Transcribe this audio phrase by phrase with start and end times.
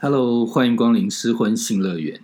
[0.00, 2.20] Hello，欢迎光临失婚性乐园。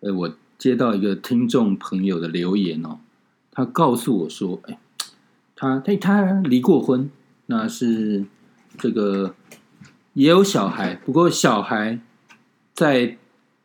[0.00, 2.98] 呃，我接到一个听众朋友的留言哦，
[3.52, 4.78] 他告诉我说，哎，
[5.54, 7.08] 他他他离过婚，
[7.46, 8.24] 那是
[8.78, 9.36] 这个
[10.14, 12.00] 也有小孩，不过小孩
[12.74, 13.18] 在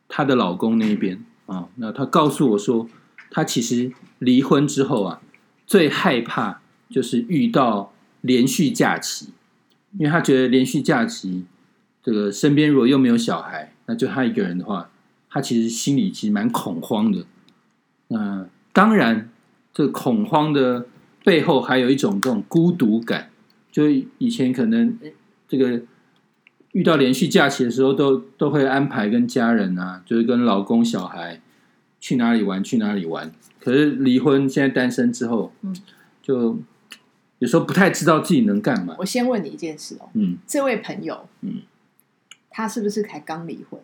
[0.06, 1.68] 她的老公那边啊。
[1.76, 2.88] 那他告诉我说，
[3.30, 5.22] 他其实离婚之后啊，
[5.66, 6.60] 最害怕
[6.90, 9.30] 就是遇到连续假期，
[9.98, 11.46] 因为他觉得连续假期。
[12.04, 14.90] 这个身边如果又没有小孩，那就他一个人的话，
[15.30, 17.24] 他其实心里其实蛮恐慌的。
[18.08, 19.30] 那当然，
[19.72, 20.86] 这恐慌的
[21.24, 23.30] 背后还有一种这种孤独感。
[23.72, 24.98] 就以前可能
[25.48, 25.80] 这个
[26.72, 31.40] 遇到连续假期的时候，都都会安排跟家人啊，就是跟老公、小孩
[31.98, 33.32] 去哪里玩，去哪里玩。
[33.58, 35.74] 可是离婚，现在单身之后，嗯，
[36.22, 36.58] 就
[37.38, 38.94] 有时候不太知道自己能干嘛。
[38.98, 41.62] 我先问你一件事哦，嗯，这位朋友，嗯。
[42.56, 43.80] 他是不是才刚离婚？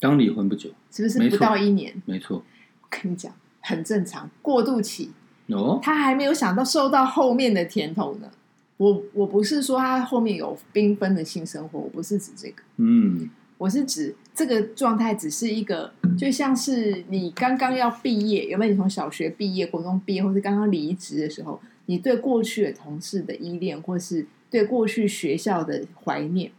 [0.00, 2.02] 刚离婚不久，是不是不到一年？
[2.04, 2.38] 没错，
[2.82, 5.12] 我跟你讲，很正常，过渡期。
[5.46, 8.28] 哦，他还没有想到受到后面的甜头呢。
[8.76, 12.62] 我我不是说他后面有缤纷的性生活，我不是指这个。
[12.78, 18.72] 嗯，我是指这个状态只是一个，就像是你刚刚要毕业，有没有？
[18.72, 26.50] 你从小学毕业、高中毕业，或是刚刚离职的时候，你对过去的同事的依恋，或是对过去学校的怀念，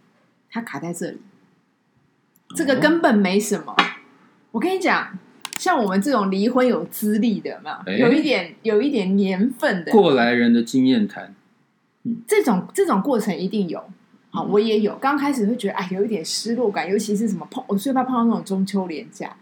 [0.49, 1.17] 它卡在这里。
[2.55, 3.75] 这个根本没什么，
[4.51, 5.17] 我跟你讲，
[5.57, 8.11] 像我们这种离婚有资历的嘛，有？
[8.11, 9.91] 一点有一点年份的。
[9.91, 11.35] 过来人的经验谈，
[12.27, 13.83] 这种这种过程一定有。
[14.31, 19.35] 好，我也有，刚开始会觉得哎，有一点失落感，尤其是什么碰，我最怕碰到那种中秋连假，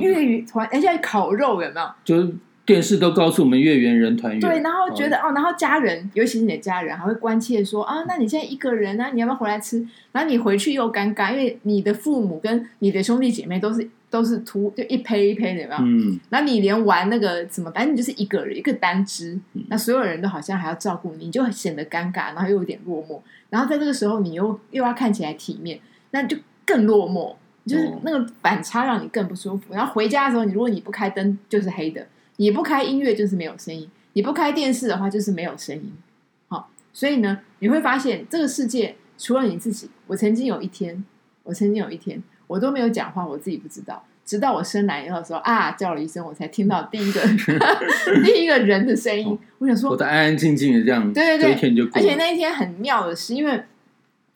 [0.00, 1.90] 月鱼团，而且烤肉有没有？
[2.04, 2.34] 就是。
[2.66, 9.86] 电视都告诉我们月圆人团圆，对，然后觉得哦，然后家人，尤其是你的家人，还会关切说啊，那你现在一个人呢，你要不要回来吃？
[10.12, 15.80] 然后你回去又尴尬，因为你的父母跟你的兄弟姐妹都是都是秃，就一胚一胚的，有没有？
[15.82, 16.18] 嗯。
[16.30, 19.38] 然后你连玩那个什么，反正你就是一个人一个单只，
[19.68, 23.20] 那所有人都好像还要照顾你，就显得尴尬，然后又有点落寞。
[23.50, 25.78] 然后在这个时候，你又又要看起来体面，
[26.12, 27.34] 那就更落寞，
[27.66, 29.74] 就是那个反差让你更不舒服。
[29.74, 32.06] 然后回家的时候，你如果你不开灯，就是黑的。
[32.36, 35.92] 你不开音乐就是没有声音，你不开电视的话就是没有声音。
[36.48, 41.04] 好，所以呢，你会发现这个世界除了你自己，我曾经有一天，
[41.44, 47.20] 我曾经有一天，我都没有讲话，我自己不知道，直到我生来以后说啊叫了一声，我才听到第一个
[48.24, 49.38] 第一个人的声音。
[49.58, 53.62] 我想说，我在安安静静的这样，对对对，而且那一天很妙的是，因为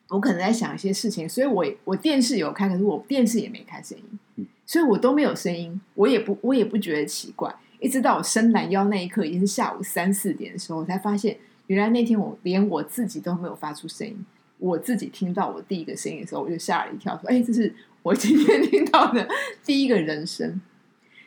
[0.07, 3.97] 我可能在想一些事情，所以我我电视有开，可是我电视也没开声
[4.35, 7.53] 音，所以我都没有声音，我也不我也不觉得奇怪。
[7.79, 14.25] 一直到我伸懒腰那一刻，已经是下午三四点的时候，我才发现，原来那天我连我自己都没有发出声音。
[14.57, 17.73] 我自己听到我第一个声音的时候，我就吓了一跳，说：“哎，这是
[18.03, 19.25] 我今天听到的
[19.65, 20.59] 第一个人声。”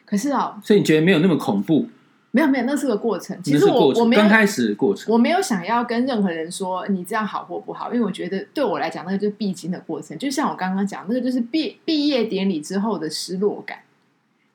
[0.04, 1.88] 可是啊，所以你觉得没有那么恐怖？
[2.30, 3.42] 没有，没有，那是个过程。
[3.42, 10.18] 其实我我没刚开始过程，我没有想要跟任何人说你这样好或不好，因为我觉得对我来讲，那个就是必经的过程。
[10.18, 13.78] 就像我刚刚讲，那个就是毕毕业典礼之后的失落感。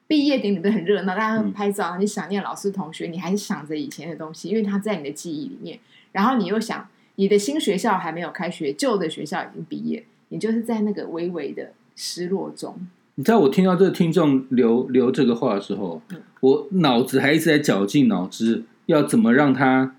[0.07, 5.78] 毕业典礼不是很热闹，大家拍照，你想念老师同学，你还是想着以前的东西，因为他在你的记忆里面。
[6.13, 12.88] 然后你又想，你的新学校还没有开学，旧的学校已经毕业，你就是在那个微微的失落中。
[13.16, 16.01] 你知道我听到这个听众留留这个话的时候，
[16.40, 19.94] 我脑子还一直在绞尽脑汁，要怎么让他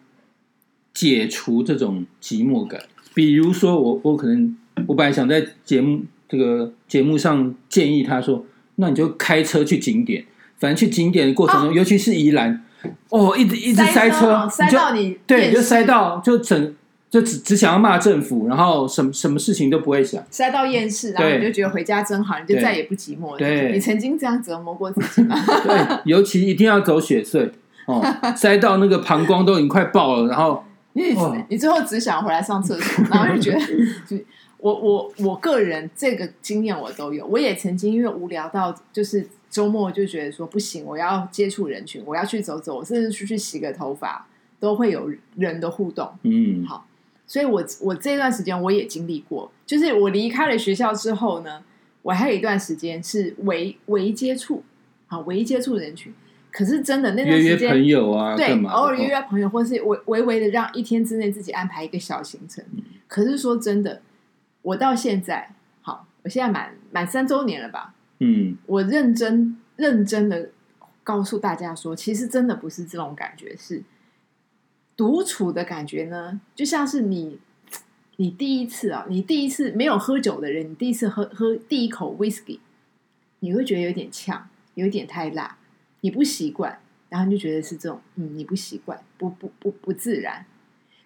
[0.95, 2.81] 解除这种寂寞感。
[3.15, 8.47] 比如说，我我可能我本来想在节目这个节目上建议他说。
[8.81, 10.25] 那你就开车去景点，
[10.57, 12.65] 反正去景点的过程中，尤其是宜兰，
[13.11, 16.75] 哦，一直一直塞车，塞到你对，就塞到就整
[17.11, 23.39] 就只只想要骂政府，然后什么什么事情都不会想，塞到厌世，然后你就觉得回家真好，你就再也不寂寞了。
[23.39, 25.35] 对，你曾经这样折磨过自己吗？
[25.67, 27.51] 对，尤其一定要走雪隧
[27.87, 28.01] 哦，
[28.37, 30.63] 塞到那个膀胱都已经快爆了，然后
[30.95, 31.17] 你
[31.49, 33.59] 你最后只想回来上厕所，然后就觉得
[34.07, 34.17] 就。
[34.59, 44.27] 我我我个人这个经验我都有，我也曾经因为无聊到就是周末就觉得说不行，我要接触人群，我要去走走，我甚至出去洗个头发，
[44.59, 46.13] 都会有人的互动。
[46.25, 46.89] 嗯，好，
[47.25, 51.63] 所以我我这段时间我也经历过，就是我离开了学校之后呢，
[52.03, 54.65] 我还有一段时间是唯唯接触，
[55.07, 56.13] 好微接触人群，
[56.51, 62.65] 可是真的那段时间朋友啊，对，偶尔约约朋友，或是微微微的让一天之内自己安排一个小行程，
[63.07, 64.03] 可是说真的。
[64.63, 67.95] 我到现在，好，我现在满满三周年了吧？
[68.19, 70.51] 嗯，我认真认真的
[71.05, 73.83] 告诉大家说，其实真的不是这种感觉，是
[74.97, 77.39] 独处的感觉呢，就像是你
[78.17, 82.59] 你第一次啊，你第一次没有喝酒的人，你第一次喝喝第一口 whisky，
[83.39, 85.57] 你会觉得有点呛，有点太辣，
[86.01, 90.45] 你不习惯，然后你就觉得是这种，嗯，你不习惯，不不不不自然。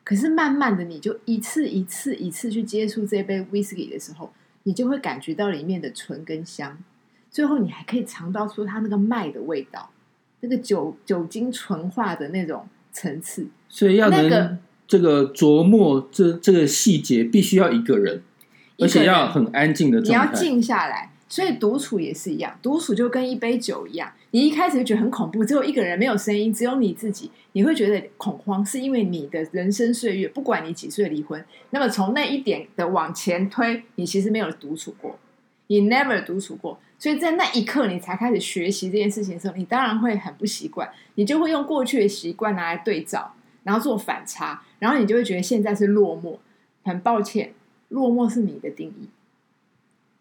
[0.05, 4.33] 可是慢慢的，你就一次一次一次去接触这杯 whisky 的时候，
[4.65, 6.77] 你就会感觉到里面的醇跟香，
[7.31, 9.91] 最后你还可以尝到出它那个麦的味道，
[10.41, 13.47] 那个酒酒精醇化的那种层次。
[13.69, 14.59] 所以要能、那个
[14.89, 18.23] 这个琢磨这这个细节，必须要一个人，
[18.79, 20.27] 而且要很安静的你要。
[20.33, 21.12] 静下来。
[21.33, 35.19] 所以独处也是一样，独处就跟一杯酒一样，你一开始就觉得很恐怖，只有一个人没有声音，只有你自己，你会觉得恐慌，是因为你的人生岁月，不管你几岁离婚，那么从那一点的往前推，你其实没有独处过，
[35.69, 43.33] 你 never 独处过，所以在那一刻你才开始学习这件事情的时候，你当然会很不习惯，你就会用过去的习惯拿来对照，
[43.63, 46.37] 然后做反差，然后你就会觉得现在是落寞。
[46.85, 47.55] 很抱歉，
[47.89, 49.09] 落寞是你的定义。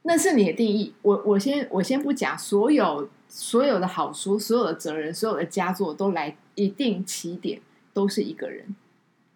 [0.04, 0.94] 那是你的定义。
[1.02, 7.62] 我我先我先不讲所有所有的好书、所有的哲人、所有的佳作都来一定起点
[7.94, 8.76] 都是一个人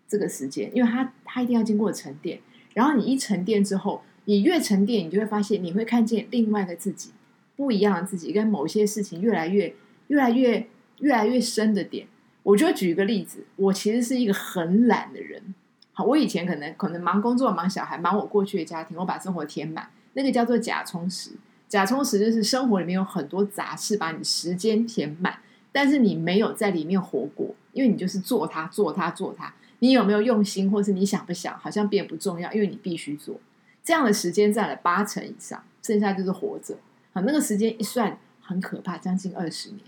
[0.08, 2.40] 这个时间，因为他他一定要经过沉淀。
[2.74, 7.12] 然后你一沉淀之后，你越沉淀，你就会发现你会看见另外一个自己，
[7.56, 9.74] 不一样的自己，跟某些事情越来越
[10.08, 10.68] 越来越
[11.00, 12.08] 越来越深的点。
[12.44, 15.56] 我就举一个例子，我其实是一个很懒的人。
[15.94, 19.90] 好，我以前可能可能忙工作、忙小孩、忙我过去的家庭，我把生活填满。
[20.16, 21.32] 那个叫做假充实，
[21.70, 25.40] 假充实就是生活里面有很多杂事把你时间填满，
[25.72, 29.54] 但是你没有在里面活过，因为你就是做它做它做它。
[29.80, 33.40] 你有没有用心，或是你想不想，好像变不重要，因为你必须做。
[33.84, 36.78] 这样的时间占了八成以上，剩下就是活着。
[37.14, 39.82] 好，那个时间一算很可怕，将近二十年。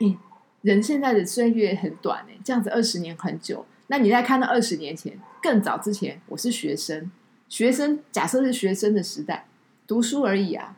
[0.00, 0.16] 嗯，
[0.62, 3.66] 人现在的岁月很短哎，这样子二十年很久。
[3.88, 7.10] 那你在看到二十年前，更早之前，我是学生。
[7.48, 9.46] 学生假设是学生的时代，
[9.86, 10.76] 读书而已啊，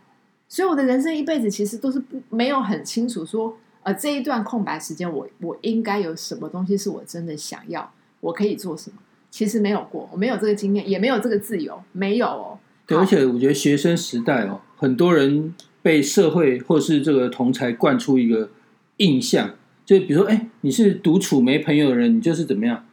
[0.49, 8.99] 所以我的人生一辈子其实都是不没有很清楚说，呃，这一段空白时间我我应该有什么东西是我真的想要，我可以做什么？
[9.31, 12.59] 其实没有过，我没有这个经验，也没有这个自由，没有哦。
[12.87, 18.51] 对，而且我觉得学生时代哦，很多人被社会或是这个同才灌出一个
[18.97, 19.55] 印象，
[19.85, 22.87] 就比如说，哎，你是独处没朋友的人，你就是怎么样？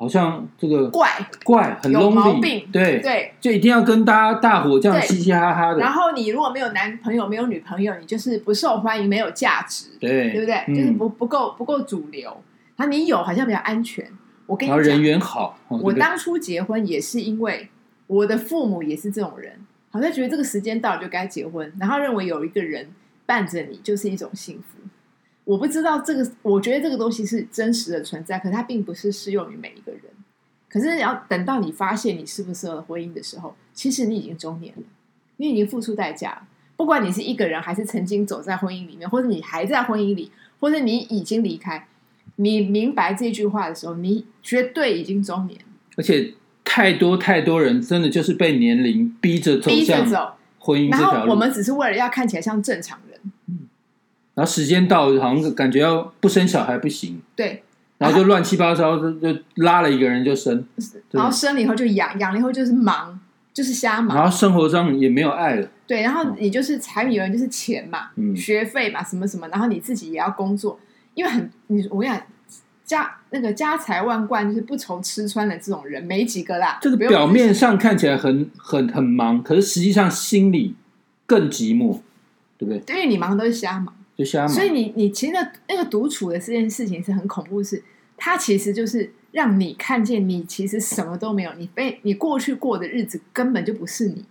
[0.00, 1.10] 好像这个怪
[1.44, 3.34] 怪很有毛病对，对。
[3.38, 10.54] 就一定要跟大家大伙这样嘻嘻哈哈的，然后你如果没有男朋友、没有女朋友，你就是不受欢迎、没有价值，对对不对？
[10.68, 12.34] 嗯就是不不够不够主流。
[12.76, 14.10] 然后你有好像比较安全。
[14.46, 17.68] 我跟你讲人，缘好，我当初结婚也是因为
[18.06, 19.52] 我的父母也是这种人，
[19.90, 22.88] 好像觉得这个时间到了就该结婚，然后认为有一个人
[23.26, 24.80] 伴着你就是一种幸福。
[25.50, 30.02] 我不知道这个，我觉得这个东西是真实的存在，可它并不是适用于每一个人。
[30.68, 34.82] 可是你要等到你发现你适不适合婚姻的时候，其实你已经中年了，
[35.38, 36.42] 你已经付出代价了。
[36.76, 40.30] 不管你是一个人，还是曾经走在婚姻里面，或者你还在婚姻里，
[40.60, 41.88] 或者你已经离开，
[42.36, 45.58] 你明白这句话的时候，你绝对已经中年，
[45.96, 46.32] 而且
[46.62, 50.34] 太多太多人真的就是被年龄逼着走向逼着走。
[50.60, 53.09] 婚姻这条路，然后我们只是为了要看起来像正常人，
[54.34, 57.62] 然后时间到，好像感觉要不生小孩不行，对，
[57.98, 60.64] 然后就乱七八糟就就拉了一个人就生，
[61.12, 63.18] 然后生了以后就养，养了以后就是忙，
[63.52, 68.34] 就是瞎忙，然后生活上也没有爱了，对，然后你就是柴米油盐就是钱嘛，嗯。
[68.36, 70.78] 学费嘛，什么什么，然后你自己也要工作，
[71.14, 72.22] 因为很你我跟你讲，
[72.84, 76.78] 家那个家财万贯就是不愁吃穿的这种人没几个啦。
[76.80, 80.74] 这个表面上看起来很很很忙，可是实际上心里
[81.26, 82.00] 更寂寞，
[82.56, 82.84] 对不？
[82.84, 84.64] 对，因为你忙都是瞎忙，所。
[84.64, 85.32] 以你你其实
[85.68, 87.82] 那个独处的这件事情是很恐怖是，
[88.16, 94.24] 它其实就是让你看见你其实什么都没有，你被你过去过的日子根本就不是你，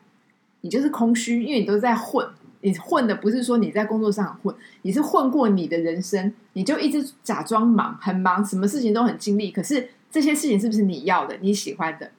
[0.61, 2.27] 你就是空虚，因为你都在混。
[2.61, 9.49] 你混的不是说你在工作上混，你是混过你的人生，你就一直假装忙，很忙，什么事情都很尽力。
[9.49, 12.11] 可是这些事情是不是你要的、你喜欢的？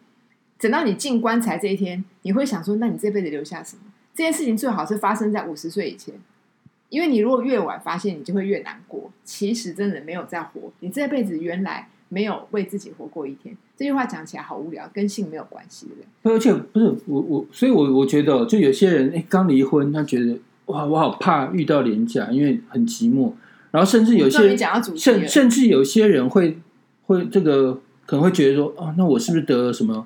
[0.59, 3.83] 等到你进棺材这一天，你会想说：那你这辈子留下什么？
[4.15, 6.15] 这件事情最好是发生在五十岁以前，
[6.91, 9.11] 因为你如果越晚发现，你就会越难过。
[9.25, 13.57] 其实真的没有在活，你这辈子原来没有为自己活过一天。
[13.77, 16.31] 这句话讲起来好无聊，跟性没有关系，的不？
[16.31, 23.33] 而且不是我我，所以我我觉得，就有些人哎刚离婚，他觉得哇，我好怕遇到廉价，因为很寂寞。
[23.71, 24.57] 然后甚至有些
[24.97, 26.59] 甚甚至有些人会
[27.07, 30.05] 会这个可能会觉得说，啊，那我是不是得了什么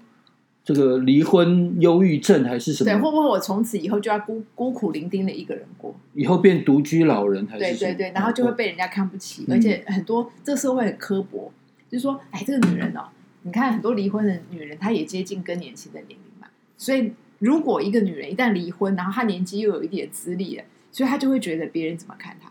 [0.64, 3.10] 这个离婚忧郁症还是什么对，会么？
[3.10, 5.94] 不会我从此以后就要孤孤苦伶仃的一个人过？
[6.14, 11.52] 以后变独居老人还是对对对，然后就会被人家看不起，嗯而且很多这个社会很刻薄，
[11.90, 13.08] 就是说，哎，这个女人哦，
[13.42, 16.48] 你看很多离婚的女人，她也接近更年期的年龄嘛。
[16.78, 22.50] 所以，如果一个女人一旦离婚，然后她年纪又有一点资历了，所以她就会觉得别人怎么看她，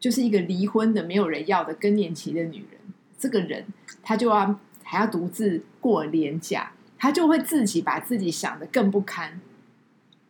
[0.00, 2.80] 就是一个离婚的没有人要的更年期的女人。
[3.16, 3.64] 这个人，
[4.02, 6.72] 她就要还要独自过廉价，
[7.04, 9.38] 她就会自己把自己想的更不堪。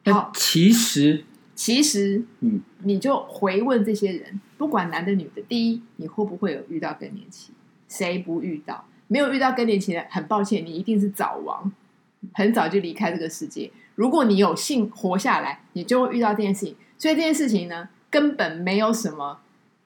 [0.07, 7.53] 好，其实其实，嗯，你就回问这些人，不管男的女的，第一，你会不会有遇到更年期？
[7.89, 8.87] 谁不遇到？
[9.07, 11.71] 没有遇到更年期的，很抱歉，你一定是早亡，
[12.33, 13.71] 很早就离开这个世界。
[13.95, 16.75] 如果你有幸活下来，你就会遇到这件事情。
[16.99, 19.39] 所以这件事情呢，根本没有什么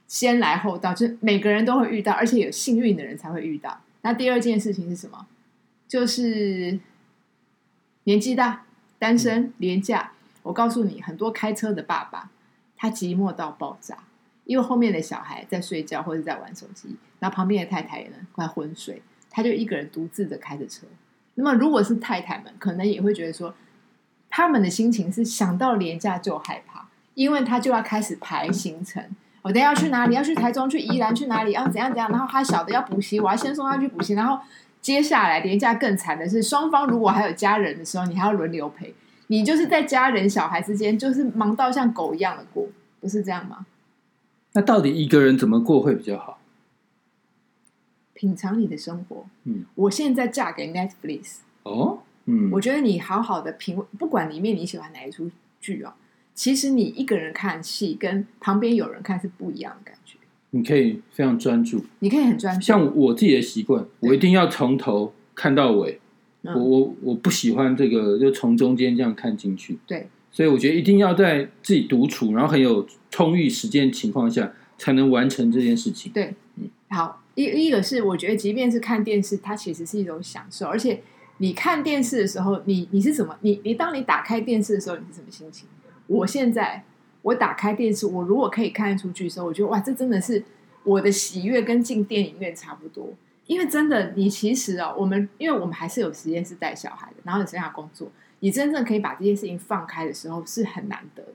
[0.07, 3.79] 先来后到，就是每个人都会遇到，而且有幸运的人才会遇到。
[4.01, 5.27] 那第二件事情是什么？
[5.89, 6.79] 就是
[8.05, 8.65] 年纪大、
[8.99, 10.13] 单身、廉价。
[10.43, 12.31] 我告诉你，很多开车的爸爸，
[12.77, 13.99] 他寂寞到爆炸，
[14.45, 20.87] 因为后面的小孩在睡觉或者在玩手机，然后旁边的太太呢快昏睡，他就一个人独自的开着车。
[21.35, 23.55] 那么，如果是太太们，可能也会觉得说，
[24.29, 29.05] 他们的心情是想到廉价就害怕，因为他就要开始排行程。
[29.43, 30.15] 我等下要去哪里？
[30.15, 31.53] 要去台中、去宜兰、去哪里？
[31.53, 32.11] 要怎样怎样？
[32.11, 34.15] 然后他小的要补习，我要先送他去补习。
[34.15, 34.41] 然后
[34.81, 38.95] 接下来廉价更惨的是，双方如果还有家人的时候，你还要轮流陪。
[39.27, 42.67] 你就是在家人、小孩之间，就是忙到像狗一样的过，
[43.01, 43.67] 不是这样吗？
[44.53, 46.39] 那到底一个人怎么过会比较好？
[48.15, 49.27] 品尝你的生活。
[49.45, 55.31] 嗯，我现在嫁给 Netflix，哦，嗯，我觉得你好好的品，不管里面你喜欢哪一出
[55.61, 55.93] 剧哦，
[56.35, 60.17] 其实你一个人看戏跟旁边有人看是不一样的感觉。
[60.51, 65.93] 你可以非常专注，你可以很专注，像我自己的习惯，我一定要从头看到尾。
[65.93, 69.77] 嗯我我我不喜欢这个，就从中间这样看进去。
[69.87, 76.13] 对，所以我觉得一定要在自己独处，然后很有充裕时间情况下，才能完成这件事情。
[76.13, 81.03] 对，嗯好，一一个是我觉得，即便是看电视，它其实是一种享受，而且
[81.39, 85.69] 你看电视的时候，你你是什么，你你当你打开电视的时候，你是什么心情？
[86.07, 86.85] 我现在
[87.23, 90.43] 我打开电视，我如果可以看得出去的时候，我觉得哇，这真的是
[90.85, 93.13] 我的喜悦跟进电影院差不多。
[93.47, 98.11] 因为真的，你其实哦，我们因为我们还是有时间是带小孩的，然后有剩下工作，
[98.41, 101.33] 你真正可以把这些事情放开的时候是很难得的。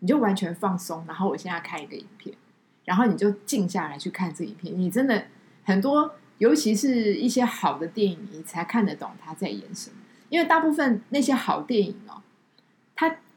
[0.00, 2.36] 你就完全放松，然后我现在看一个影片，
[2.84, 4.78] 然后你就静下来去看这影片。
[4.78, 5.24] 你真的
[5.64, 9.96] 很多，尤其是一些好的电影，你才看得懂他在演什么。
[10.28, 12.20] 因为大部分那些好电影哦，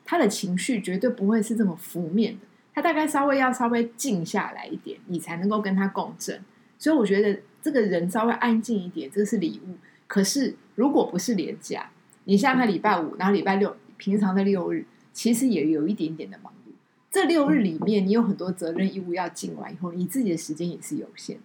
[0.07, 2.39] 他的情绪绝对不会是这么负面的，
[2.73, 6.41] 他大概稍微要稍微静下来一点，你才能够跟他共振。
[6.79, 9.75] 所以我觉得这个人稍微安静一点，这是礼物。
[10.07, 11.91] 可是如果不是廉价，
[12.23, 16.71] 你像他礼拜五，然后礼拜六，平常的六日，其实也有一点点的忙碌。
[17.11, 21.37] 这六日里面，你有很多责任义务要尽完以后，你自己的时间也是有限。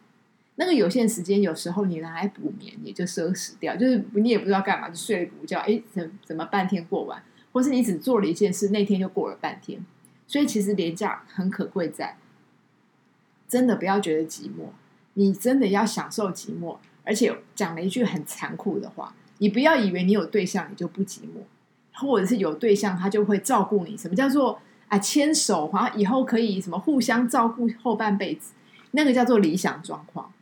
[0.57, 7.21] 那个有限时间，有时候你拿来补眠，也就奢侈掉，就是你也不知道干嘛，就睡了午觉，哎，怎怎么半天过完？
[7.53, 9.85] 或是你只做了一件事，那天就过了半天。
[10.27, 12.17] 所以其实廉价很可贵在，
[13.47, 14.71] 真的不要觉得寂寞，
[15.15, 16.79] 你真的要享受寂寞。
[17.05, 21.43] 而且讲了一句很残酷的话，你不要以为你有对象你就不寂寞，
[21.93, 23.97] 或者是有对象他就会照顾你。
[23.97, 28.53] 什么叫做啊牵手，好像以后可以什么互相照顾后半辈子？
[28.93, 30.33] 那个叫做理想状况。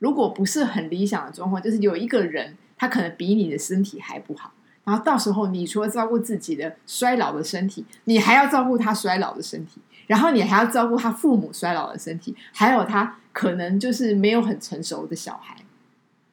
[0.00, 4.52] 如果不是很理想的状况，就是有一个人他可能比你的身体还不好，
[4.88, 15.54] 然后到时候你除了照顾自己的衰老的身体，你还要照顾他衰老的身体，然后你还要照顾他父母衰老的身体，还有他可能就是没有很成熟的小孩。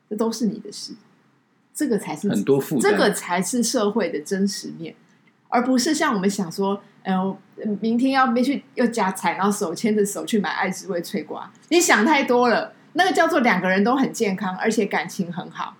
[0.09, 0.93] 这都是你的事，
[1.73, 4.95] 这个才是很多负担，这个才是社会的真实面，
[5.49, 7.37] 而不是像我们想说，呃，
[7.81, 12.71] 明天要没去又加菜，然后手牵着手去买爱之味脆瓜，你想太多了。
[12.93, 15.75] 那个叫做两个人都很健康，而且感情很好，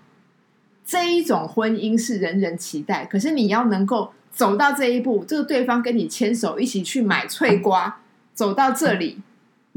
[0.86, 3.06] 这一种婚姻是人人期待。
[3.06, 8.02] 可是你要能够走到这一步，这个对方跟你牵手一起去买脆瓜，
[8.34, 9.20] 走到这里。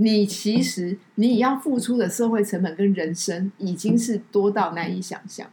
[0.01, 5.49] 你其实你要付出的社会成本跟人生已经是多到难以想象，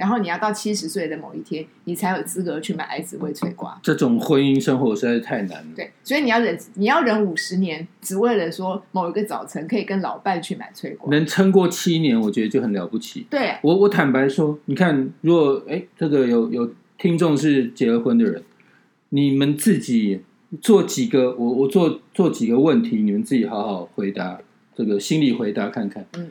[0.00, 3.78] 然后你要到七十岁的某一天，你才有资格去买爱滋味脆瓜。
[3.82, 5.68] 这种婚姻生活实在是太难了。
[5.76, 13.26] 对，所以你要忍，你要忍五十年，只为了说某一个早晨可以跟老伴去买脆瓜，能撑过七年，我觉得就很了不起。
[13.28, 18.42] 对我，我坦白说，你看，如果哎，这个有有听众是结了婚的人，
[19.10, 20.22] 你们自己。
[20.60, 24.40] 做几个，我我做做几个问题，你们自己好好回答，
[24.74, 26.04] 这个心理回答看看。
[26.18, 26.30] 嗯，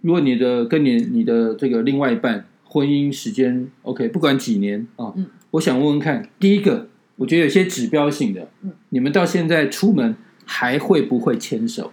[0.00, 11.90] 如果你的跟你你的这个另外一半婚姻时间 OK，不管几年啊，嗯，我想问问看，第一个，我觉得有些指标性的，嗯，你们到现在出门还会不会牵手？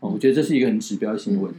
[0.00, 1.58] 哦，我觉得这是一个很指标性的问题。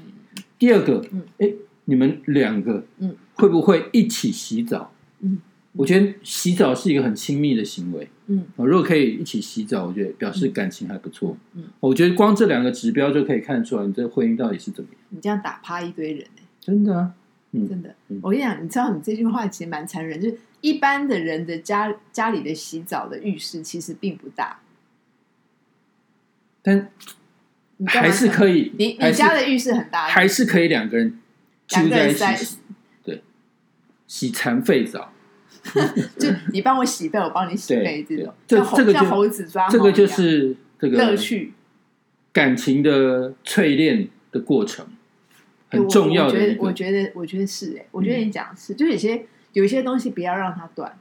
[0.59, 1.49] 第二个，嗯，哎，
[1.85, 4.91] 你们两个嗯会不会一起洗澡？
[5.21, 5.37] 嗯，
[5.73, 8.09] 我觉得洗澡是一个很亲密的行为。
[8.27, 11.37] 嗯哦，如果可以一起洗澡，我觉得表示感情还不错。
[11.53, 14.99] 嗯，我觉得光这两个指标就可以看出来你这婚姻到底是怎么样。
[15.09, 17.11] 你这样打趴一堆人、欸真的啊，
[17.51, 18.19] 嗯真的嗯。
[18.23, 24.59] 我跟你讲，你知道你这句话其实蛮残忍，就是一般的人的家家里的洗澡的浴室其实并不大，
[26.61, 26.89] 但
[27.77, 28.71] 你还是可以。
[28.77, 31.19] 你你家的浴室很大，还是可以两个人
[31.69, 32.57] 两揪在一起洗，
[33.03, 33.23] 对，
[34.07, 35.11] 洗残废澡，
[36.19, 41.53] 就你帮我洗背，我帮你洗背，对这种这这个就猴子抓猫这个就是这个乐趣。
[42.33, 44.87] 感情的淬炼的过程，
[45.71, 46.71] 很重要的一我。
[46.71, 50.97] 觉得，我觉得是哎、我觉得你讲的是，就有些有一些东西不要让它断。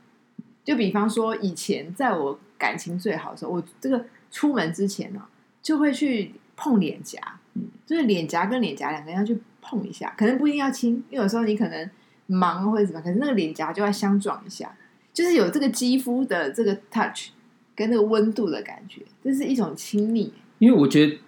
[0.65, 5.23] 就比方说，以前在我感情最好的时候，我这个出门之前呢、
[5.63, 7.19] 就会去碰脸颊，
[7.55, 11.91] 嗯就是脸颊跟脸颊两个人要去碰一下，可能不一定要亲，因为有时候你可能
[12.27, 14.77] 忙或者怎么，可是那个脸颊就要相撞一下，
[15.13, 17.31] 就是有这个肌肤的这个 touch
[17.75, 20.33] 跟那个温度的感觉，这是一种亲密。
[20.59, 21.19] 因为我觉得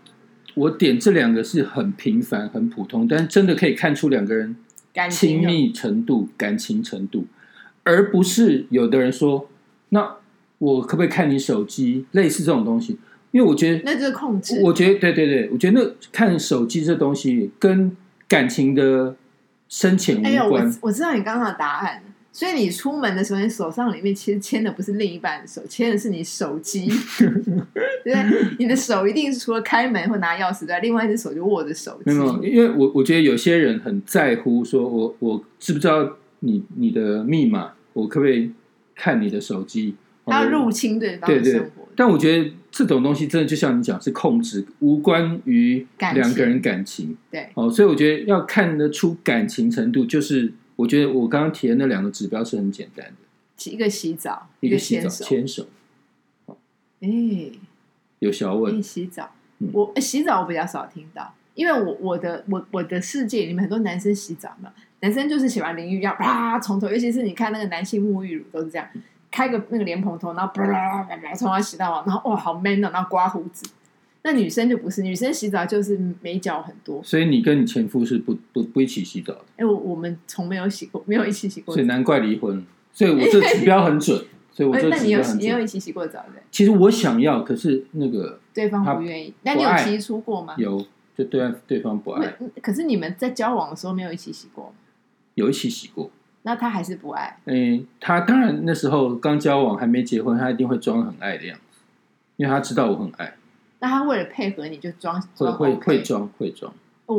[0.54, 4.56] 我点这两个是很平凡、很普通，但真的可以看出两个人
[5.10, 7.26] 亲密程度、感情程度，
[7.82, 9.48] 而不是有的人说，
[9.88, 10.16] 那
[10.58, 12.04] 我可不可以看你手机？
[12.12, 12.98] 类似这种东西，
[13.30, 14.60] 因为我觉得，那就是控制。
[14.62, 17.96] 我觉得对对对，我觉得那看手机这东西跟
[18.28, 19.16] 感情的
[19.68, 20.72] 深浅无关。
[20.82, 22.02] 我知道你刚刚的答案了。
[22.32, 26.86] 所以你出门的时候，你手上里面其实牵的不是另一半的手，牵的是你手机，
[27.20, 27.50] 对不
[28.04, 28.56] 对？
[28.58, 32.10] 你的手一定是除了开门或拿钥匙之外，另外一只手就握着手机。
[32.10, 38.50] 没有，因为我我觉得有些人很在乎，说我我知不知道你你的密码，我可不可以
[38.94, 39.94] 看你的手机？
[40.24, 41.88] 他入侵对方生活。
[41.94, 47.70] 但我觉得这种东西真的就像你讲，是控制，无关于两个人感情对，哦。
[47.70, 55.66] 所以我觉得要看得出感情程度，就是我觉得我刚刚提的那两个指标是很简单的，一个洗澡，一个洗澡牵手。
[57.00, 57.08] 哎，
[58.20, 68.88] 有小哎，吻，洗澡嗯，我哎洗澡我比较少听到，因为我我的我我的世界里面很多男生洗澡嘛，男生就是洗完淋浴要啪从头，尤其是你看那个男性沐浴乳都是这样，
[69.30, 73.68] 开个那个莲蓬头，然后啪啪啪啪从头洗到尾，然后哇好 man 哦，然后刮胡子。
[74.24, 77.02] 那女生就不是，女生洗澡就是美脚很多。
[77.02, 81.76] 所以你跟你前夫是不不不一起洗澡的，哎，我我们从没有洗过，没有一起洗过澡。
[81.76, 82.64] 所以难怪离婚。
[82.92, 85.20] 所以我这指标很准，所以我这哎那你有。
[85.38, 86.42] 你有一起洗过澡的？
[86.50, 90.54] 其实我想要，可是那个对方不愿意，那你有提出过吗？
[90.58, 90.78] 有
[91.16, 94.72] 就对方对方不爱，可是你们在交往的时候没有一起洗过吗？
[95.34, 96.10] 有一起洗过。
[96.42, 97.38] 那他还是不爱。
[97.46, 101.80] 嗯，他当然那时候刚交往还没结婚，他一定会装很爱的样子，
[102.36, 103.34] 因为他知道我很爱，
[103.82, 106.72] 那他为了配合你就装会装会会装会装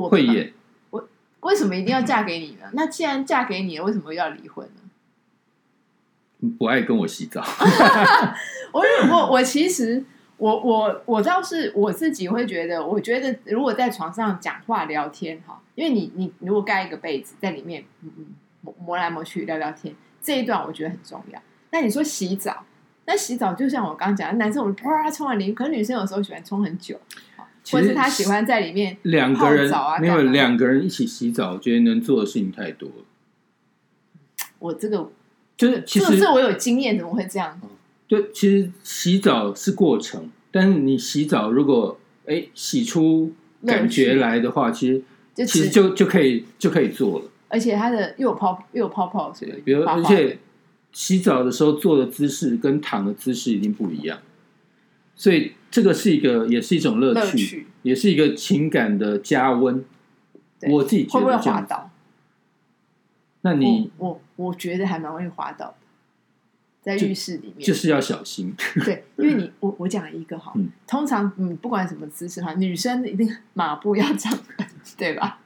[0.10, 0.54] 会演。
[0.92, 1.06] 我
[1.42, 2.70] 为什么一定要嫁给你呢？
[2.72, 6.50] 那既然嫁给你了，为什么又要离婚呢？
[6.58, 7.44] 不爱跟我洗澡，
[8.72, 10.06] 我我我其实
[10.38, 18.26] 我我我倒是我自己会觉得，我觉得如果在床上讲话聊天哈，因为你你如果盖一个被子在里面，嗯嗯
[18.62, 21.42] 磨磨来磨去聊聊天，这一段我觉得很重要。
[21.72, 22.66] 那你说洗澡，
[23.06, 27.00] 那洗澡就像我刚刚讲的，男生我们啪冲完淋，可是女生有时候喜欢冲很久，
[27.72, 32.96] 或者是她喜欢在里面两个人泡澡啊没有两个人一起洗澡，我觉得能做的事情太多了。
[34.60, 35.12] 我这个
[35.58, 37.60] 就是其实这我有经验，怎么会这样？
[38.08, 43.34] 就其实洗澡是过程，但是你洗澡如果哎洗出
[43.66, 47.26] 感觉来的话，其实就其实就就可以就可以做了。
[47.50, 50.38] 而且它的又有泡又有泡泡，所以比如而且
[50.94, 54.20] 洗澡的时候坐的姿势跟躺的姿势一定不一样，
[55.16, 59.84] 所以这个是一个也是一种乐趣，也是一个情感的加温。
[60.70, 61.36] 我自己觉会不会。
[61.36, 61.90] 滑倒？
[63.42, 65.76] 那你我我我觉得还蛮容易滑倒的，
[66.82, 67.68] 在浴室里面。
[67.68, 68.54] 就是要小心。
[68.86, 75.40] 对，因为你我我讲一个哈，嗯通常嗯不管什么姿势哈，女生一定马步要站稳， 对吧？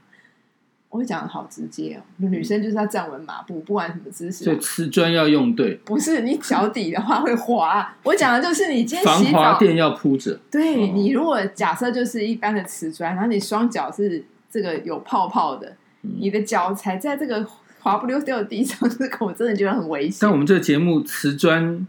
[0.89, 4.57] 我会讲的好直接哦，女生就是要站稳马步，不管什么姿势所以。
[4.57, 10.39] 瓷砖要用对，不是你脚底的话会滑， 我讲的就是你今天防洗澡，滑垫要铺着。
[10.49, 15.67] 对哦你如果假设就是一般的瓷砖，然后你双脚是这个有泡泡的，
[16.03, 17.45] 嗯你的脚踩在这个
[17.79, 20.31] 滑不溜丢的地上， 这个我真的觉得很危险但。
[20.31, 21.85] 我们这个节目瓷砖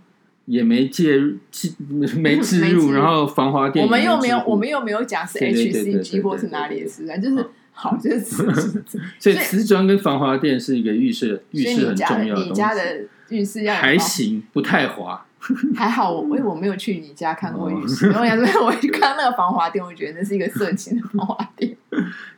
[0.47, 1.73] 也没介入， 置
[2.17, 7.47] 没置入，然后防滑垫我们又没有，我们又没有讲是 HCG 或是哪里的瓷砖，就是
[7.81, 8.85] 好，就是 瓷
[9.21, 15.25] 所以瓷砖跟防滑垫是一个浴室浴室很重要的东你家的，浴室要还行，不太滑。
[15.77, 21.77] 还好我，因为我没有去你家看过浴哦室，然后想说我一看那个防滑垫，我觉得那是一个色情的防滑垫。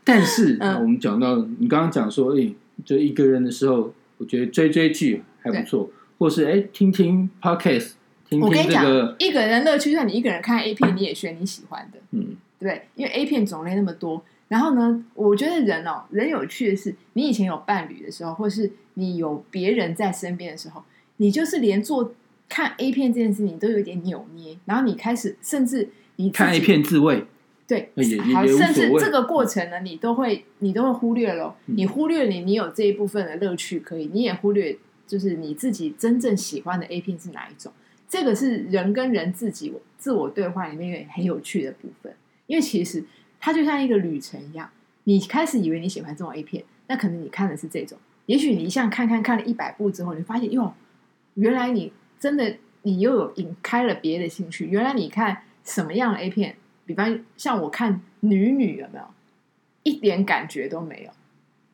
[0.05, 2.53] 但是、嗯我们讲到你刚刚讲说，哎、
[2.85, 7.93] 就一个人的时候，我觉得追追剧还不错，或是哎、听听 podcast，
[8.29, 12.89] 听听我跟你讲这个，，一个人乐趣，就算你一个人看 A 片，你也选你喜欢的，嗯，对？
[12.95, 14.23] 因为 A 片种类那么多。
[14.51, 20.83] 然后呢，我觉得人哦，人有趣的是，你以前有伴侣的时候，或是你有别人在身边的时候，
[21.19, 22.13] 你就是连做
[22.49, 27.25] 看 A 片这件事，你都有点扭捏，然后你开始甚至你看 A 片自慰，
[27.69, 27.91] 对，
[28.35, 37.73] 好，甚至这个过程呢，你都会你都会忽略了，嗯你忽略你你有这一部分的乐趣可以，你也忽略就是你自己真正喜欢的 A 片是哪一种。
[38.09, 42.13] 这个是人跟人自己自我对话里面一个很有趣的部分，
[42.49, 43.05] 因为其实
[43.41, 44.71] 它就像一个旅程一样，
[45.05, 50.75] 你开始以为你喜欢这种 A 片，那可能你看的是这种，也许你一向看看看了一百部之后，你发现哟，
[51.35, 59.05] 原来你真的你又有引开了别的兴趣，原来你看什么样的 A 片，比方像我看女女有没有？
[59.83, 61.11] 一点感觉都没有，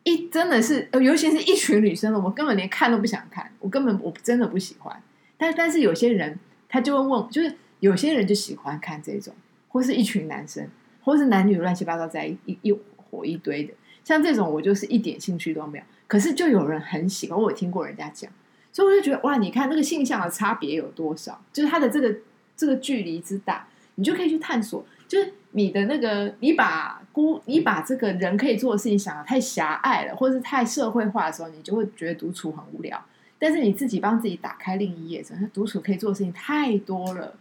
[0.05, 5.03] 一真的是，尤其是一群女生的，我根本连看都不想看，我根本我真的不喜欢。
[5.37, 9.35] 但但是有些人他就会问，就是有些人就喜欢看这种，
[9.67, 10.69] 或是一群男生，
[11.07, 15.85] 或是男女乱七八糟在一一一伙一堆的，像这种我就是一点兴趣都没有。
[16.09, 18.29] 可是就有人很喜欢，我有听过人家讲，
[18.73, 22.13] 所以我就觉得哇，你看那个性向的差别有多少，就是它的这个
[22.57, 24.85] 这个距离之大，你就可以去探索。
[25.07, 33.01] 就是你的那个，你把孤，你把这个人可以做的事情想的太狭隘了，或者是太社会化的时候，你就会觉得独处很无聊。
[33.39, 37.35] 但是你自己帮自己打开另一页，真的独处可以做的事情太多了。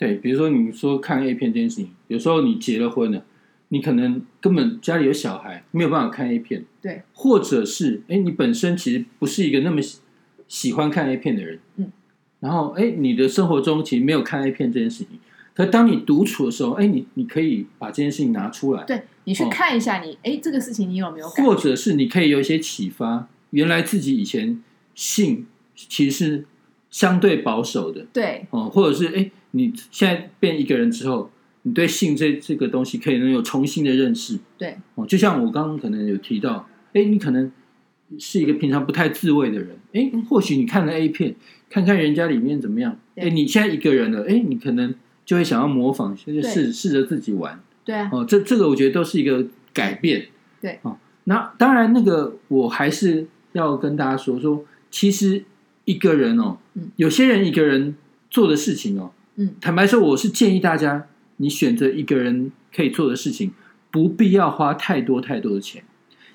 [0.00, 3.22] 对，比如说你说看 A 片这件事情，有时候你结了婚了，
[3.68, 9.98] 你可能根本家里有小孩，没有办法看 A 片，对，或者是哎，你本身其实不是一个那么喜
[10.48, 11.92] 喜欢看 A 片的人，嗯，
[12.40, 15.18] 然后哎，你的生活中其实没有看 A 片这件事情，
[15.54, 24.62] 可当你独处的时候，哎，你你可以把这件事情拿出来，对你去哦看一下你，哎、这个事情你有没有或者是你可以有一些启发，原来自己以前
[24.94, 26.46] 性其实是
[26.88, 28.46] 相对保守的，对。
[28.48, 31.30] 哦，或者是哎，你现在变一个人之后，
[31.62, 35.06] 你对性这这个东西可以能有重新的认识对哦。
[35.06, 37.50] 就像我刚刚可能有提到，哎，你可能
[38.18, 41.34] 是一个平常不太自慰的人，哎，或许你看了 A 片，
[41.68, 47.60] 看看人家里面怎么样，哎，你现在一个人了，哎，你可能就会想要模仿，就是试试着自己玩。
[47.84, 50.26] 对啊，哦，这这个我觉得都是一个改变。
[50.60, 55.44] 对哦，那当然，那个我还是要跟大家说说，其实
[55.84, 57.94] 一个人哦，嗯有些人一个人
[58.28, 63.52] 做的事情哦，嗯，坦白说，我是建议大家，你选择一个人可以做的事情，
[63.90, 65.82] 不必要花太多太多的钱，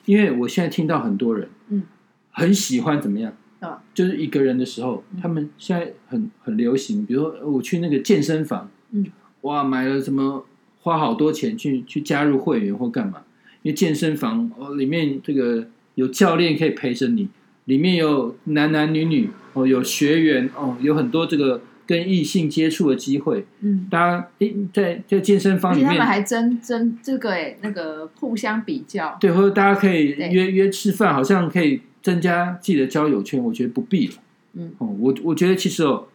[0.05, 1.83] 因为我现在听到很多人，嗯，
[2.31, 3.33] 很喜欢怎么样。
[3.59, 9.05] 啊就是一个人的时候，嗯他们现在很很流行，比如说呃我去那个健身房，嗯，
[9.41, 10.45] 哇，买了什么
[10.81, 13.23] 花好多钱去去加入会员或干嘛？
[13.63, 17.29] 因为健身房哦，里面这个有教练可以陪着你，
[17.63, 23.45] 里面有男男女女哦，有学员哦，有很多这个跟异性接触的机会。
[23.61, 33.43] 嗯，大家诶，在在健身房里面他们，还争争这个诶、那个互相比较，对，或者大家可以对约约吃饭，好像可以增加自己的交友圈。
[33.43, 34.13] 我觉得不必了。
[34.53, 36.07] 嗯，哦，我我觉得其实哦，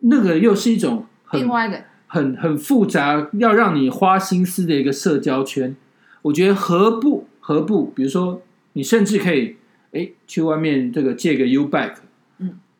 [0.00, 5.76] 那个又是一种很另外一个很很复杂，要让你花心思的一个社交圈。
[6.22, 8.42] 我觉得何不何不，比如说
[8.72, 9.56] 你甚至可以
[9.92, 11.92] 哎去外面这个借个 U 嗯，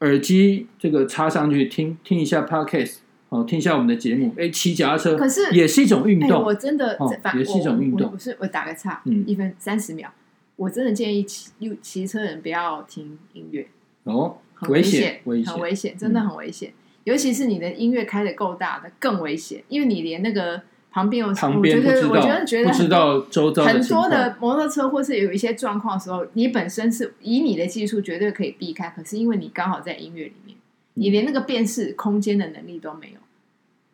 [0.01, 2.97] 耳机这个插上去听听一下 podcast，
[3.29, 6.43] 哦，听一下我们的节目，哎，骑脚踏车，可是也是一种运哎、动。
[6.43, 8.09] 我真的哦也是一种运动。
[8.09, 9.25] 我我是我打个岔，嗯。
[9.27, 10.09] 一分三十秒，
[10.57, 13.69] 我真的建议骑骑骑车人不要听音乐，
[14.05, 16.73] 哦，很危险，危险，很危险，真的很危险。
[17.05, 30.57] 尤其是你的音乐开的够大的，更危险，因为你连那个旁边有旁边不知道，我觉得我觉得不知很多道周遭很多的摩托车或是有一些状况的时候，你本身是以你的技术绝对可以避开，可是因为你刚好在音乐里面，
[30.95, 33.21] 你连那个辨识空间的能力都没有，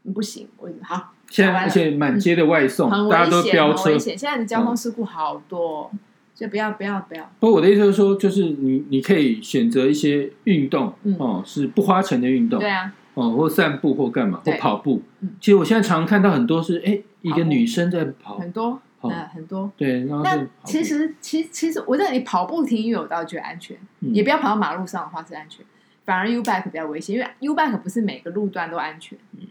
[0.03, 0.49] 你不行。
[0.57, 3.99] 我好，现在而且满街的外送，很大家都，飙车很危。
[3.99, 4.17] 险。
[4.17, 5.91] 现在的交通事故好多哦，
[6.35, 7.31] 所以不要不要不要。
[7.41, 15.31] 不过我的意思就是说，就是你你可以选择一些运动，嗯哦，是不花钱的运动对，啊，哦，或散步或干嘛，或对跑步嗯。
[15.41, 19.73] 其实我现在常看到很多是，哎，一个女生在跑，很多，哦呃，很多。
[19.77, 23.77] 对，然后是但其实，其实其实，我认为你跑步听音乐，我倒觉得安全。
[24.01, 25.65] 嗯也不要跑到马路上的话是安全，
[26.05, 29.19] 反而 U bike 比较危险，因为 U bike 不是每个路段都安全。
[29.33, 29.49] 嗯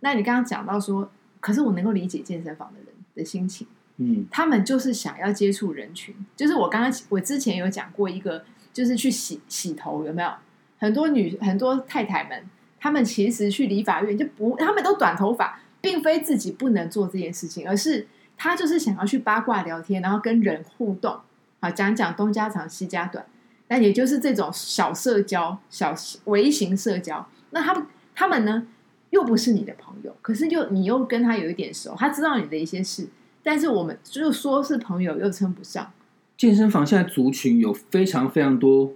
[0.00, 3.66] 那你刚刚讲到说，可是我能够理解健身房的人的心情，
[3.96, 6.14] 嗯他们就是想要接触人群。
[6.36, 8.44] 就是我刚刚我之前有讲过一个，
[8.74, 10.30] 就是去洗洗头，有没有？
[10.78, 12.44] 很多女很多太太们，
[12.84, 21.16] 他们其实去理发院就不，他们都短头发，并非自己不能做这件事情，而是他就是想要去八卦聊天，然后跟人互动，
[21.60, 23.24] 啊，讲讲东家长西家短，
[23.68, 25.94] 那也就是这种小社交、小
[26.24, 27.26] 微型社交。
[27.52, 28.66] 那他们他们呢，
[29.08, 33.08] 又不是你的朋友，可是又你又跟他有一点熟，他知道你的一些事，
[33.42, 35.90] 但是我们就说是朋友又称不上。
[36.36, 38.92] 健身房现在族群有非常非常多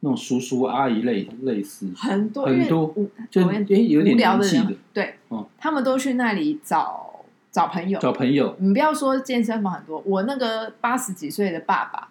[0.00, 2.94] 那种叔叔阿姨类类似，很多很多
[3.30, 7.98] 就有点无聊的人，对，哦他们都去那里找找朋友。
[7.98, 12.08] 找朋友，你不要说健身房很多，我那个八十几岁的爸爸，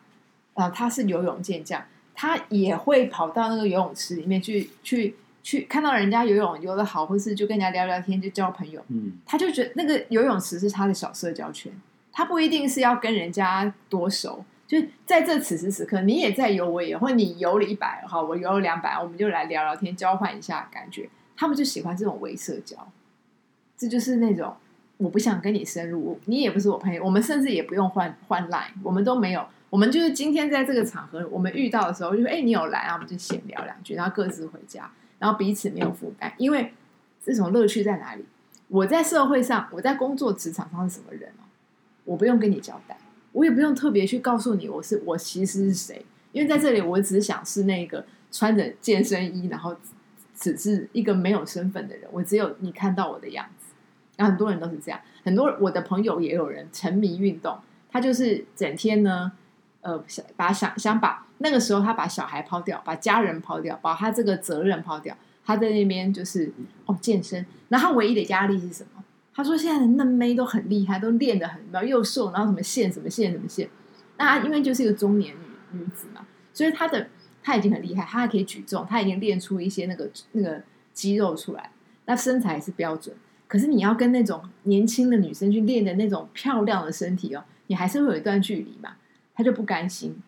[0.56, 1.82] 啊、他是游泳健将，
[2.14, 8.84] 他也会跑到那个游泳池里面去去去，看到人家游泳游的好，或是就跟人家聊聊天，就交朋友。
[8.90, 11.72] 嗯，他就觉得那个游泳池是他的小社交圈，
[12.12, 21.10] 他不一定是要跟人家多熟，就在这此时此刻，你也在游，我也，或你游了一百，好，我游了两百，我们就来聊聊天，交换一下感觉。
[21.38, 22.76] 他们就喜欢这种微社交，
[23.78, 24.56] 这就是那种
[24.98, 36.74] 我不想跟你深入，你也不是我朋友，我们甚至也不用换换 line，我们都没有，我们就是今天在这个场合，我们遇到的时候，就说哎、你有来啊，我们就闲聊两句，然后各自回家，然后彼此没有负担，因为
[37.24, 38.26] 这种乐趣在哪里？
[38.68, 41.48] 我在社会上，我在工作职场上是什么人哦？
[42.04, 42.98] 我不用跟你交代，
[43.38, 49.76] 我也不用特别去告诉你我是我其实是谁，因为在这里我只想是那个穿着健身衣，然后
[50.36, 53.76] 只是一个没有身份的人，我只有你看到我的样子。
[54.16, 57.60] 那很多人都是这样，很多我的朋友也有人沉迷运动，
[57.92, 59.32] 他就是整天呢，
[59.82, 66.52] 呃，想把想想把那个时候他把小孩抛掉，把家人抛掉，把他这个责任抛掉，他在那边就是
[66.88, 69.04] 哦健身，然后唯一的压力是什么？
[69.38, 73.70] 他说现在的嫩妹都很厉害，都练得很，然后又瘦，然后什么线什么线什么线。
[74.18, 75.36] 那他因为就是一个中年
[75.72, 77.08] 女女子嘛，所以她的
[77.44, 81.70] 她已经很厉害，她还可以举重，她已经练出一些那个那个肌肉出来，
[82.06, 83.16] 那身材也是标准。
[83.48, 88.96] 可是你要跟那种年轻的女生去练的那种漂亮的身体哦，你还是会有一段距离嘛。
[89.36, 90.20] 她就不甘心，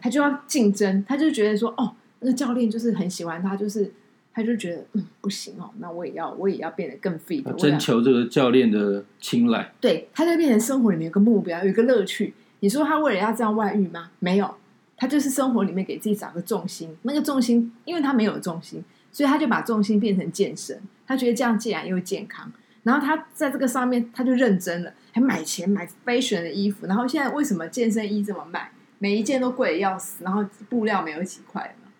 [0.00, 3.92] 她就要竞争，她就觉得说哦，那教练就是很喜欢她，就是
[4.34, 12.34] 她就觉得嗯不行哦，那我也要我也要变得更 fit，征求这个教练的青睐，对，他就变成生活里面有个目标，有一个乐趣。
[12.58, 14.10] 你说他为了要这样外遇吗？
[14.18, 14.56] 没有，
[14.96, 16.96] 他就是生活里面给自己找个重心。
[17.02, 20.80] 那个重心，因为他没有重心，所以他就把重心变成健身。
[21.06, 22.50] 他觉得这样既然又健康，
[22.82, 26.86] 然后他在这个上面他就认真了，还买钱买 fashion 的衣服。
[26.86, 28.72] 然后现在为什么健身衣这么卖？
[28.98, 31.90] 每一件都贵的要死，然后布料没有几块嘛，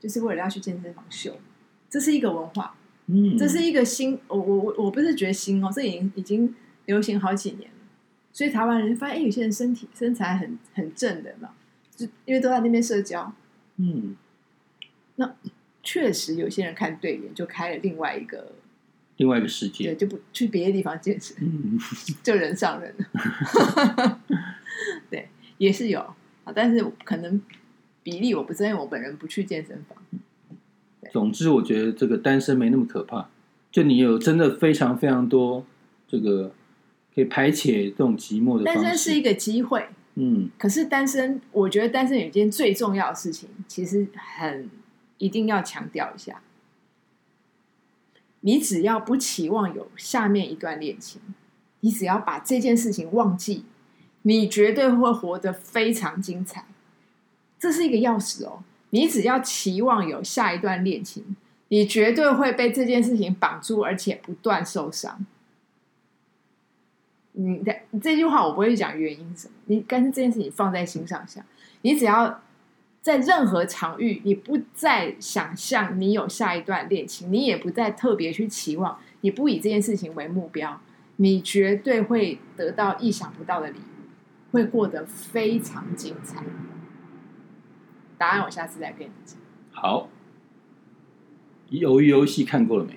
[0.00, 1.32] 就是为了要去健身房秀。
[1.88, 2.74] 这是一个文化。
[3.08, 6.52] 嗯，这是一个新，我我我我不是觉得新哦，这已经已经
[6.86, 7.76] 流行好几年了。
[8.32, 11.50] 所以台湾人发现，哎，有些人身体身材很很正的嘛，
[11.94, 13.32] 就因为都在那边社交，
[13.76, 14.16] 嗯，
[15.14, 15.36] 那
[15.84, 18.52] 确实有些人看对眼，就开了另外一个，
[19.18, 21.78] 另外一个世界对，就不去别的地方健身，嗯，
[22.24, 24.20] 就人上人了。
[25.08, 26.00] 对，也是有
[26.42, 27.40] 啊，但是可能
[28.02, 29.96] 比例我不知道，因为我本人不去健身房。
[31.12, 33.28] 总之，我觉得这个单身没那么可怕，
[33.70, 35.64] 就你有真的非常非常多
[36.06, 36.52] 这个
[37.14, 38.78] 可以排解这种寂寞的单。
[38.80, 44.68] 身是一个机会，嗯，可是单身，我觉得单身有一件最重要的事情，其实很
[45.18, 46.40] 一定要强调一下。
[48.40, 51.20] 你只要不期望有下面一段恋情，
[51.80, 53.64] 你只要把这件事情忘记，
[54.22, 56.66] 你绝对会活得非常精彩。
[57.58, 58.62] 这是一个钥匙哦。
[58.96, 61.36] 你只要期望有下一段恋情，
[61.68, 65.26] 你绝对会被这件事情绑住，而且不断受伤。
[67.32, 71.44] 你的这句话我不会讲原因什么，你但是这件事情放在心上想，
[71.82, 72.40] 你只要
[73.02, 80.80] 在任何场域，你不再想象你有下一段恋情，你也不再特别去期望，你不以这件事情为目标，
[81.16, 86.42] 你绝对会得到意想不到的礼物，会过得非常精彩。
[88.18, 89.38] 答案我下次再跟你讲。
[89.70, 90.08] 好。
[91.70, 92.96] 鱿鱼游戏看过了没？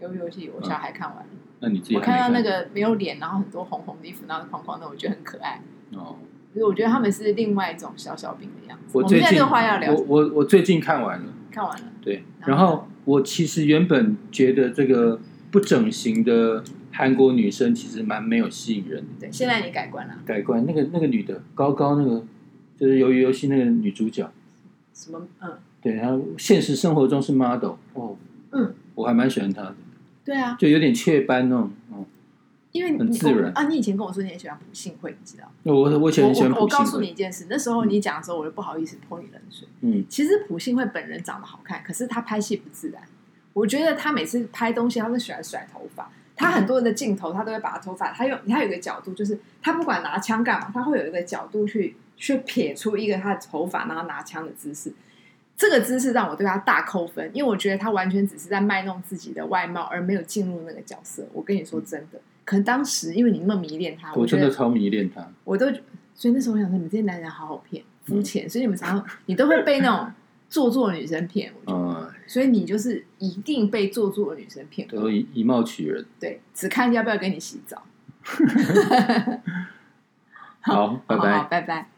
[0.00, 5.60] 鱿鱼游戏我小孩看完了，那你自己我看到那个没有脸，然后很多红红的衣服，然后框框的，我觉得很可爱。
[5.92, 6.14] 哦，
[6.52, 8.96] 所以我觉得他们是另外一种小小兵的样子。
[8.96, 11.88] 我最近这个话要聊我，我我最近看完了，看完了。
[12.00, 15.18] 对，然后然后我其实原本觉得这个
[15.50, 19.08] 不整形的韩国女生其实蛮没有吸引人的。
[19.22, 22.24] 对，现在你改观了，改观那个那个女的高高那个，
[22.76, 24.30] 就是鱿鱼游戏那个女主角，
[24.96, 28.16] 什么嗯，对，然后现实生活中是 model 哦，
[28.52, 29.74] 嗯，我还蛮喜欢他的，
[30.24, 32.06] 对啊，就有点雀斑那种，哦，
[32.72, 33.52] 因为你很自然。
[33.54, 35.44] 我啊，你以前跟我说你很喜欢朴信惠，你知道？
[35.64, 39.68] 我我以前我很喜欢朴信我我告诉你惠，一件事，那时候你讲的时候，我就不好意思泼你冷水。
[39.82, 43.02] 嗯，其实朴信惠本人长得好看，可是她拍戏不自然。
[43.52, 54.92] 我觉得她每次拍东西，她都喜欢甩头发，他很多的镜头，他都会把头发，他有他有一个角度，就是他不管拿枪干嘛，他会有一个角度去去撇出一个他的头发，然后拿枪的姿势。
[55.56, 61.26] 这个姿势让我对他大扣分，因为我觉得他完全只是在卖弄自己的外貌，而没有进入那个角色。
[61.32, 65.64] 我跟你说真的，可能当时因为你那么迷恋他，我真的超迷恋他，我都
[66.14, 70.12] 所以那时候我想说，你们这些男人好好骗，肤浅，所以你们常常你都会被那种
[70.50, 71.50] 做作的女生骗。
[71.64, 77.82] 我觉得，所以你就是一定被做作的女生骗，都以以貌取人，对，只看要不要跟你洗澡。
[80.60, 81.88] 好，拜拜，拜拜。